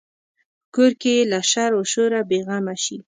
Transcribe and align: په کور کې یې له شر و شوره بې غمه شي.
په 0.63 0.69
کور 0.75 0.91
کې 1.01 1.11
یې 1.17 1.23
له 1.31 1.39
شر 1.51 1.71
و 1.75 1.81
شوره 1.93 2.21
بې 2.29 2.39
غمه 2.47 2.75
شي. 2.83 2.97